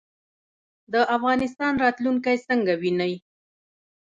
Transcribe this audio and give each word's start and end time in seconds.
د 0.93 0.95
افغانستان 1.15 1.73
راتلونکی 1.83 2.37
څنګه 2.47 2.73
وینئ؟ 2.81 3.13